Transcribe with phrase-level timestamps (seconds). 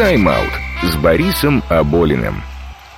[0.00, 0.52] Тайм-аут
[0.82, 2.42] с Борисом Аболиным.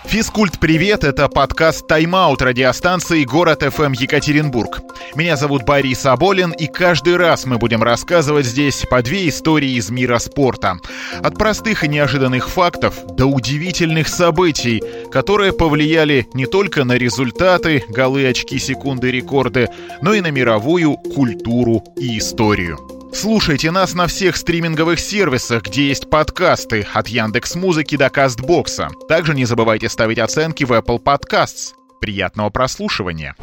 [0.04, 1.02] Физкульт, привет!
[1.02, 4.82] Это подкаст «Тайм-аут» радиостанции «Город ФМ Екатеринбург».
[5.16, 9.90] Меня зовут Борис Аболин, и каждый раз мы будем рассказывать здесь по две истории из
[9.90, 10.76] мира спорта.
[11.24, 14.80] От простых и неожиданных фактов до удивительных событий,
[15.10, 19.70] которые повлияли не только на результаты, голы, очки, секунды, рекорды,
[20.02, 23.01] но и на мировую культуру и историю.
[23.14, 28.88] Слушайте нас на всех стриминговых сервисах, где есть подкасты, от Яндекс Музыки до Кастбокса.
[29.06, 31.74] Также не забывайте ставить оценки в Apple Podcasts.
[32.00, 33.36] Приятного прослушивания!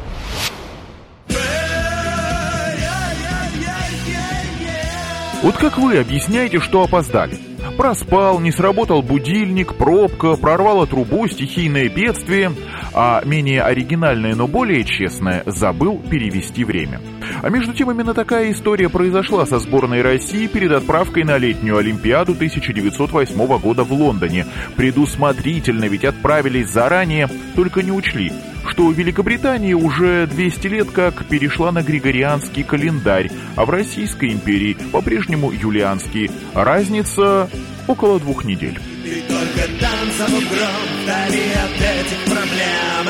[5.42, 7.49] Вот как вы объясняете, что опоздали?
[7.80, 12.52] Проспал, не сработал будильник, пробка, прорвало трубу, стихийное бедствие,
[12.92, 17.00] а менее оригинальное, но более честное, забыл перевести время.
[17.42, 22.32] А между тем именно такая история произошла со сборной России перед отправкой на летнюю Олимпиаду
[22.32, 24.44] 1908 года в Лондоне.
[24.76, 28.30] Предусмотрительно, ведь отправились заранее, только не учли,
[28.68, 35.50] что Великобритания уже 200 лет как перешла на григорианский календарь, а в Российской империи по-прежнему
[35.52, 36.30] юлианский.
[36.54, 37.48] Разница
[37.86, 38.78] около двух недель.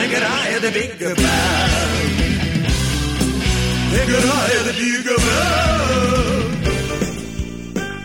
[0.01, 0.97] Играет Биг
[3.93, 4.09] Бен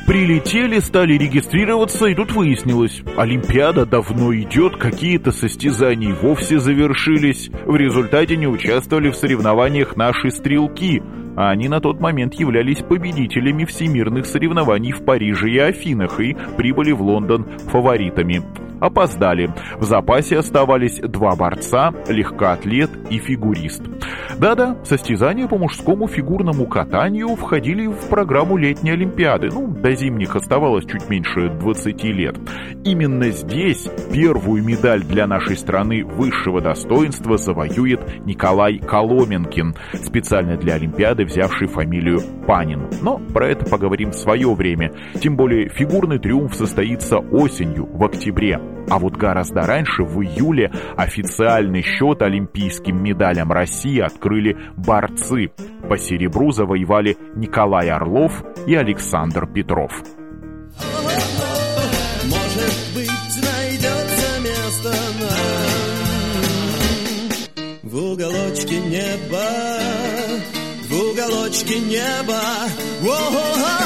[0.05, 7.49] Прилетели, стали регистрироваться, и тут выяснилось, Олимпиада давно идет, какие-то состязания вовсе завершились.
[7.65, 11.01] В результате не участвовали в соревнованиях наши стрелки,
[11.35, 16.91] а они на тот момент являлись победителями всемирных соревнований в Париже и Афинах и прибыли
[16.91, 18.43] в Лондон фаворитами
[18.79, 19.53] опоздали.
[19.77, 23.83] В запасе оставались два борца, легкоатлет и фигурист.
[24.37, 29.49] Да-да, состязания по мужскому фигурному катанию входили в программу летней Олимпиады.
[29.51, 32.35] Ну, до зимних оставалось чуть меньше 20 лет.
[32.83, 41.25] Именно здесь первую медаль для нашей страны высшего достоинства завоюет Николай Коломенкин, специально для Олимпиады
[41.25, 42.89] взявший фамилию Панин.
[43.01, 44.91] Но про это поговорим в свое время.
[45.21, 48.59] Тем более фигурный триумф состоится осенью, в октябре.
[48.89, 55.51] А вот гораздо раньше, в июле, официальный счет олимпийским медалям России открыли борцы.
[55.89, 59.91] По серебру завоевали Николай Орлов и Александр Петров.
[67.83, 69.79] В уголочке неба,
[70.89, 72.41] в уголочке неба.
[73.01, 73.84] О-о-о-о-о!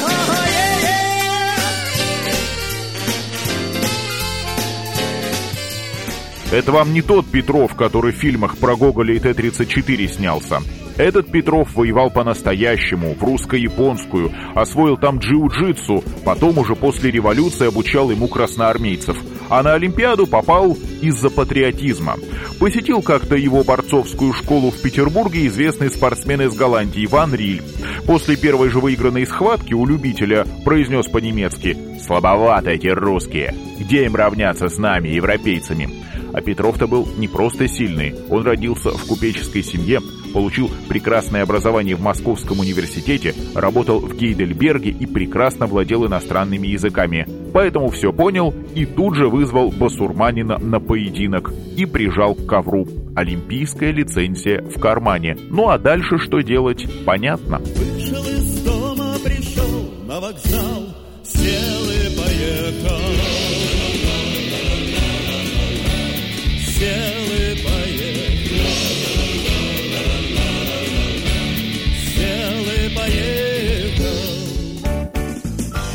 [6.52, 10.58] Это вам не тот Петров, который в фильмах про Гоголя и Т-34 снялся.
[10.96, 18.26] Этот Петров воевал по-настоящему, в русско-японскую, освоил там джиу-джитсу, потом уже после революции обучал ему
[18.26, 19.16] красноармейцев.
[19.48, 22.16] А на Олимпиаду попал из-за патриотизма.
[22.58, 27.62] Посетил как-то его борцовскую школу в Петербурге известный спортсмен из Голландии Иван Риль.
[28.06, 34.68] После первой же выигранной схватки у любителя произнес по-немецки «Слабовато эти русские, где им равняться
[34.68, 35.88] с нами, европейцами?»
[36.32, 38.14] А Петров-то был не просто сильный.
[38.28, 40.00] Он родился в купеческой семье,
[40.32, 47.26] получил прекрасное образование в Московском университете, работал в Гейдельберге и прекрасно владел иностранными языками.
[47.52, 52.86] Поэтому все понял и тут же вызвал басурманина на поединок и прижал к ковру.
[53.16, 55.36] Олимпийская лицензия в кармане.
[55.50, 57.58] Ну а дальше что делать, понятно.
[57.58, 63.29] Вышел из дома, пришел на вокзал, сел и поехал.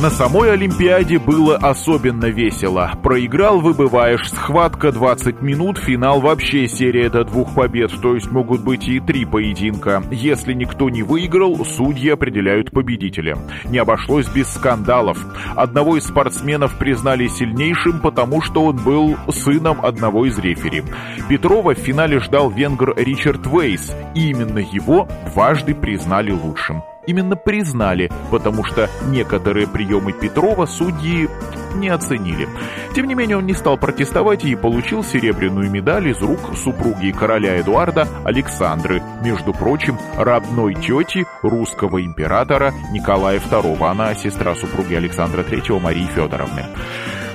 [0.05, 2.93] На самой Олимпиаде было особенно весело.
[3.01, 8.87] Проиграл, выбываешь, схватка 20 минут, финал вообще серия до двух побед, то есть могут быть
[8.87, 10.03] и три поединка.
[10.11, 13.35] Если никто не выиграл, судьи определяют победителя.
[13.65, 15.17] Не обошлось без скандалов.
[15.55, 20.83] Одного из спортсменов признали сильнейшим, потому что он был сыном одного из рефери.
[21.27, 28.11] Петрова в финале ждал венгр Ричард Вейс, и именно его дважды признали лучшим именно признали,
[28.31, 31.29] потому что некоторые приемы Петрова судьи
[31.75, 32.47] не оценили.
[32.95, 37.59] Тем не менее, он не стал протестовать и получил серебряную медаль из рук супруги короля
[37.59, 45.79] Эдуарда Александры, между прочим, родной тети русского императора Николая II, она сестра супруги Александра III
[45.79, 46.63] Марии Федоровны.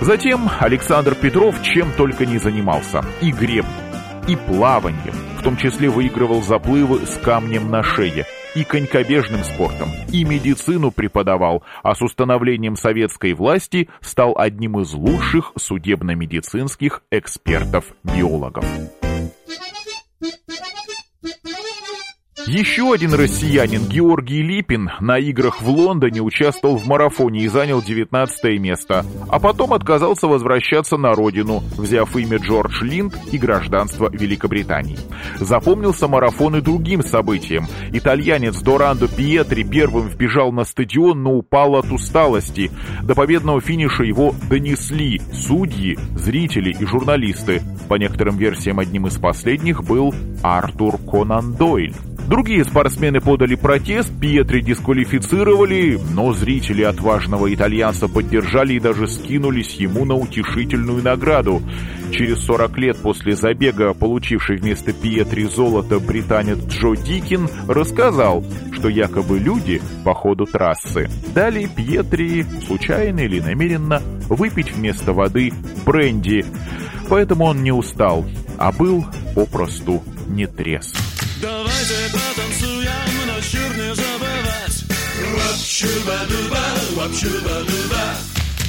[0.00, 3.04] Затем Александр Петров чем только не занимался.
[3.20, 3.66] И греб,
[4.26, 10.24] и плаванием, в том числе выигрывал заплывы с камнем на шее– и конькобежным спортом, и
[10.24, 18.64] медицину преподавал, а с установлением советской власти стал одним из лучших судебно-медицинских экспертов-биологов.
[22.50, 28.58] Еще один россиянин, Георгий Липин, на играх в Лондоне участвовал в марафоне и занял 19
[28.58, 34.98] место, а потом отказался возвращаться на родину, взяв имя Джордж Линд и гражданство Великобритании.
[35.38, 37.68] Запомнился марафон и другим событием.
[37.92, 42.72] Итальянец Дорандо Пьетри первым вбежал на стадион, но упал от усталости.
[43.04, 47.62] До победного финиша его донесли судьи, зрители и журналисты.
[47.88, 50.12] По некоторым версиям одним из последних был
[50.42, 51.94] Артур Конан Дойль.
[52.40, 60.06] Другие спортсмены подали протест, Пьетри дисквалифицировали, но зрители отважного итальянца поддержали и даже скинулись ему
[60.06, 61.60] на утешительную награду.
[62.10, 69.38] Через 40 лет после забега, получивший вместо Пьетри золото британец Джо Дикин, рассказал, что якобы
[69.38, 74.00] люди по ходу трассы дали Пьетри, случайно или намеренно,
[74.30, 75.52] выпить вместо воды
[75.84, 76.46] бренди.
[77.10, 78.24] Поэтому он не устал,
[78.56, 79.04] а был
[79.34, 80.96] попросту не трезв.
[81.40, 82.19] Давайте
[85.80, 88.04] Вапчуба-дуба.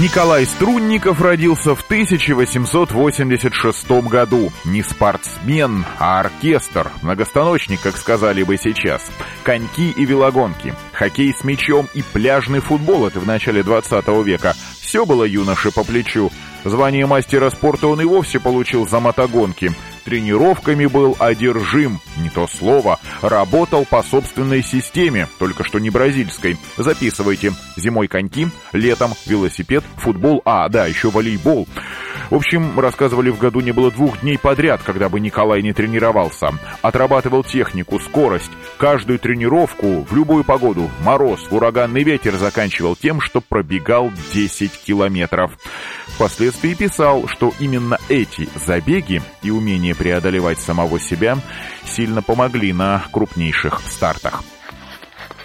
[0.00, 4.50] Николай Струнников родился в 1886 году.
[4.64, 9.02] Не спортсмен, а оркестр, многостаночник, как сказали бы сейчас.
[9.42, 14.54] Коньки и велогонки, хоккей с мячом и пляжный футбол— это в начале 20 века.
[14.80, 16.32] Все было юноше по плечу.
[16.64, 19.70] Звание мастера спорта он и вовсе получил за мотогонки—
[20.04, 26.56] тренировками был одержим, не то слово, работал по собственной системе, только что не бразильской.
[26.76, 27.52] Записывайте.
[27.76, 31.66] Зимой коньки, летом велосипед, футбол, а, да, еще волейбол.
[32.30, 36.52] В общем, рассказывали, в году не было двух дней подряд, когда бы Николай не тренировался.
[36.80, 38.52] Отрабатывал технику, скорость.
[38.78, 45.52] Каждую тренировку, в любую погоду, мороз, ураганный ветер заканчивал тем, что пробегал 10 километров.
[46.06, 51.36] Впоследствии писал, что именно эти забеги и умение преодолевать самого себя
[51.84, 54.44] сильно помогли на крупнейших стартах.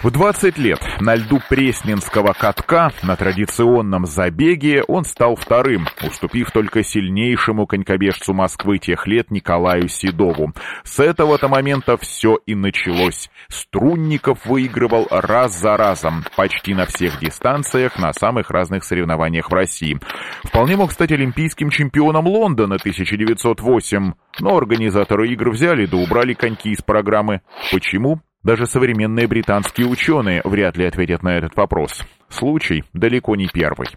[0.02, 6.84] В 20 лет на льду Пресненского катка на традиционном забеге он стал вторым, уступив только
[6.84, 10.52] сильнейшему конькобежцу Москвы тех лет Николаю Седову.
[10.84, 13.30] С этого-то момента все и началось.
[13.48, 19.98] Струнников выигрывал раз за разом, почти на всех дистанциях, на самых разных соревнованиях в России.
[20.44, 26.82] Вполне мог стать олимпийским чемпионом Лондона 1908, но организаторы игр взяли да убрали коньки из
[26.82, 27.40] программы.
[27.72, 28.20] Почему?
[28.46, 32.04] Даже современные британские ученые вряд ли ответят на этот вопрос.
[32.28, 33.88] Случай далеко не первый.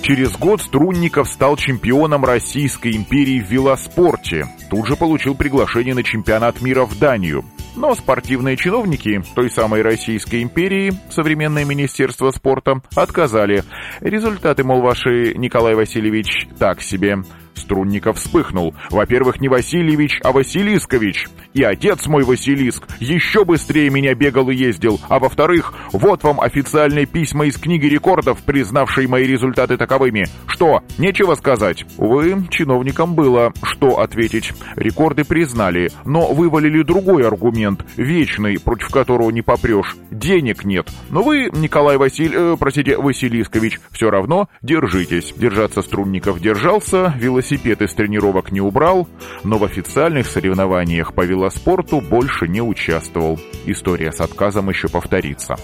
[0.00, 4.46] Через год Струнников стал чемпионом Российской империи в велоспорте.
[4.70, 7.44] Тут же получил приглашение на чемпионат мира в Данию.
[7.76, 13.62] Но спортивные чиновники той самой Российской империи, современное Министерство спорта, отказали.
[14.00, 17.18] Результаты, мол, ваши, Николай Васильевич, так себе.
[17.54, 18.74] Струнников вспыхнул.
[18.90, 21.28] Во-первых, не Васильевич, а Василискович.
[21.52, 25.00] И отец мой Василиск еще быстрее меня бегал и ездил.
[25.08, 30.26] А во-вторых, вот вам официальные письма из книги рекордов, признавшие мои результаты таковыми.
[30.46, 31.84] Что, нечего сказать?
[31.98, 34.52] Увы, чиновникам было что ответить.
[34.76, 39.96] Рекорды признали, но вывалили другой аргумент, вечный, против которого не попрешь.
[40.10, 40.88] Денег нет.
[41.10, 42.32] Но вы, Николай Василь...
[42.34, 45.32] Э, простите, Василискович, все равно держитесь.
[45.36, 47.41] Держаться Струнников держался, велосипед
[47.82, 49.08] из тренировок не убрал,
[49.44, 53.38] но в официальных соревнованиях по велоспорту больше не участвовал.
[53.66, 55.56] История с отказом еще повторится.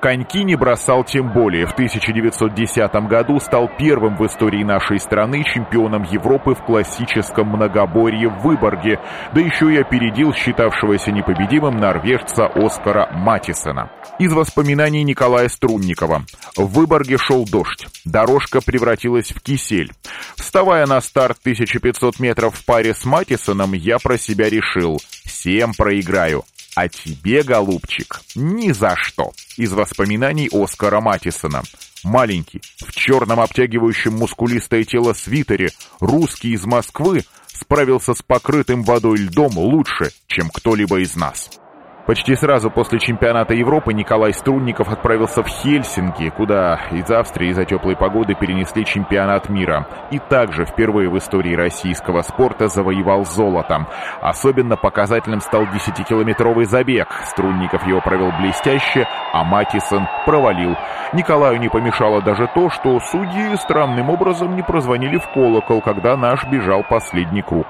[0.00, 1.66] Коньки не бросал тем более.
[1.66, 8.42] В 1910 году стал первым в истории нашей страны чемпионом Европы в классическом многоборье в
[8.42, 9.00] Выборге,
[9.34, 13.90] да еще и опередил считавшегося непобедимым норвежца Оскара Матисона.
[14.20, 16.22] Из воспоминаний Николая Струнникова.
[16.56, 17.86] В Выборге шел дождь.
[18.04, 19.92] Дорожка превратилась в кисель.
[20.36, 24.98] Вставая на старт 1500 метров в паре с Матисоном, я про себя решил.
[25.24, 26.44] Всем проиграю.
[26.80, 29.32] А тебе, голубчик, ни за что.
[29.56, 31.64] Из воспоминаний Оскара Матисона.
[32.04, 39.58] Маленький, в черном обтягивающем мускулистое тело свитере, русский из Москвы, справился с покрытым водой льдом
[39.58, 41.50] лучше, чем кто-либо из нас.
[42.08, 47.96] Почти сразу после чемпионата Европы Николай Струнников отправился в Хельсинки, куда из Австрии из-за теплой
[47.96, 49.86] погоды перенесли чемпионат мира.
[50.10, 53.86] И также впервые в истории российского спорта завоевал золото.
[54.22, 57.08] Особенно показательным стал 10-километровый забег.
[57.26, 60.76] Струнников его провел блестяще, а Матисон провалил.
[61.12, 66.46] Николаю не помешало даже то, что судьи странным образом не прозвонили в колокол, когда наш
[66.46, 67.66] бежал последний круг.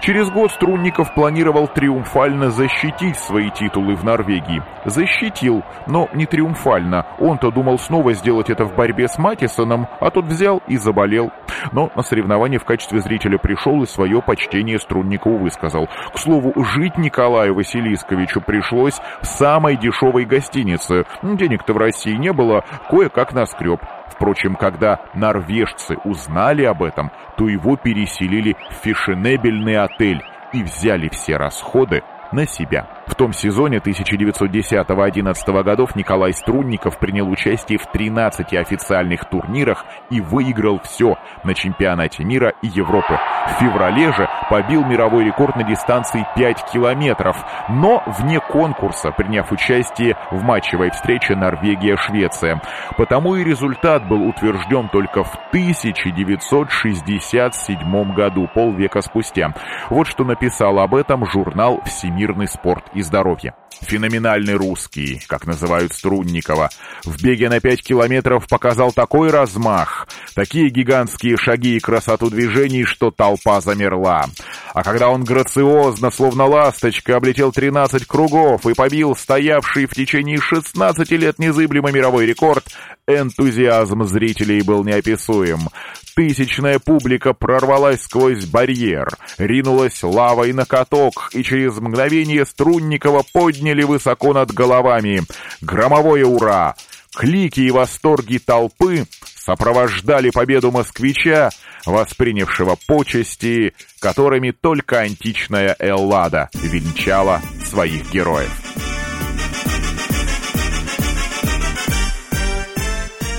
[0.00, 4.62] Через год Струнников планировал триумфально защитить свои титулы титулы в Норвегии.
[4.84, 7.06] Защитил, но не триумфально.
[7.18, 11.30] Он-то думал снова сделать это в борьбе с Матисоном, а тот взял и заболел.
[11.72, 15.88] Но на соревнование в качестве зрителя пришел и свое почтение Струнникову высказал.
[16.12, 21.04] К слову, жить Николаю Василисковичу пришлось в самой дешевой гостинице.
[21.22, 23.80] Денег-то в России не было, кое-как наскреб.
[24.08, 30.22] Впрочем, когда норвежцы узнали об этом, то его переселили в фешенебельный отель
[30.52, 32.86] и взяли все расходы на себя.
[33.10, 40.78] В том сезоне 1910-11 годов Николай Струнников принял участие в 13 официальных турнирах и выиграл
[40.84, 43.18] все на чемпионате мира и Европы.
[43.48, 47.36] В феврале же побил мировой рекорд на дистанции 5 километров,
[47.68, 52.62] но вне конкурса, приняв участие в матчевой встрече Норвегия-Швеция.
[52.96, 59.52] Потому и результат был утвержден только в 1967 году, полвека спустя.
[59.88, 63.54] Вот что написал об этом журнал «Всемирный спорт и здоровье».
[63.82, 66.70] Феноменальный русский, как называют Струнникова,
[67.04, 73.10] в беге на 5 километров показал такой размах, такие гигантские шаги и красоту движений, что
[73.10, 74.26] толпа замерла.
[74.74, 81.10] А когда он грациозно, словно ласточка, облетел 13 кругов и побил стоявший в течение 16
[81.12, 82.64] лет незыблемый мировой рекорд,
[83.06, 85.68] энтузиазм зрителей был неописуем.
[86.14, 89.08] Тысячная публика прорвалась сквозь барьер,
[89.38, 93.24] ринулась лавой на каток, и через мгновение Струнникова
[93.60, 95.22] подняли высоко над головами.
[95.60, 96.74] Громовое «Ура!»
[97.14, 101.50] Клики и восторги толпы сопровождали победу москвича,
[101.84, 108.89] воспринявшего почести, которыми только античная Эллада венчала своих героев.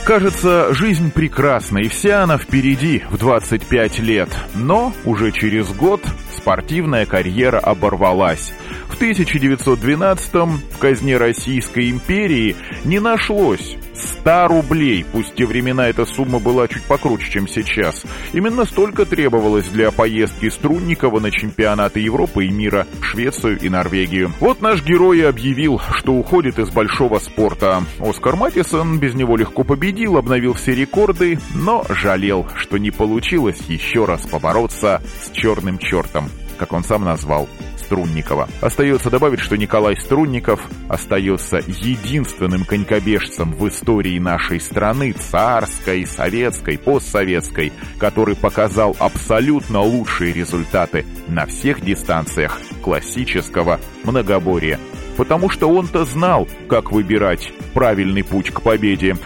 [0.06, 4.30] Кажется, жизнь прекрасна, и вся она впереди в 25 лет.
[4.56, 6.02] Но уже через год
[6.36, 8.52] спортивная карьера оборвалась.
[8.88, 16.40] В 1912-м в казне Российской империи не нашлось 100 рублей, пусть те времена эта сумма
[16.40, 18.04] была чуть покруче, чем сейчас.
[18.34, 24.32] Именно столько требовалось для поездки Струнникова на чемпионаты Европы и мира, Швецию и Норвегию.
[24.40, 27.84] Вот наш герой объявил, что уходит из большого спорта.
[28.00, 34.06] Оскар Матисон без него легко победил, обновил все рекорды, но жалел, что не получилось еще
[34.06, 37.48] раз побороться с черным чертом, как он сам назвал
[37.92, 38.48] Струнникова.
[38.62, 47.74] Остается добавить, что Николай Струнников остается единственным конькобежцем в истории нашей страны, царской, советской, постсоветской,
[47.98, 54.80] который показал абсолютно лучшие результаты на всех дистанциях классического многоборья.
[55.18, 59.18] Потому что он-то знал, как выбирать правильный путь к победе.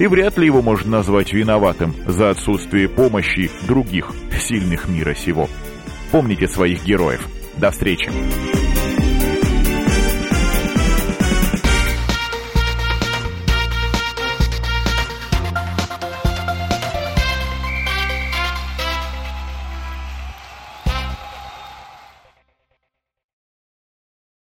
[0.00, 4.10] И вряд ли его можно назвать виноватым за отсутствие помощи других
[4.40, 5.48] сильных мира сего.
[6.10, 7.20] Помните своих героев–
[7.58, 8.57] до встречи!